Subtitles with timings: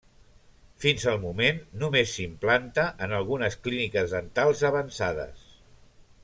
[0.85, 5.47] Fins al moment només s'implanta en algunes clíniques dentals avançades.